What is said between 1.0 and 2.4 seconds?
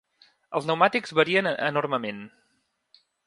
varien enormement.